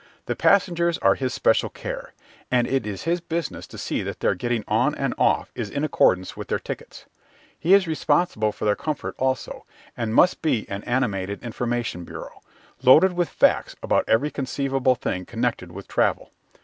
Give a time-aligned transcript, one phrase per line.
[0.25, 2.13] The passengers are his special care,
[2.49, 5.83] and it is his business to see that their getting on and off is in
[5.83, 7.05] accordance with their tickets.
[7.59, 9.63] He is responsible for their comfort also,
[9.95, 12.41] and must be an animated information bureau,
[12.81, 16.31] loaded with facts about every conceivable thing connected with travel.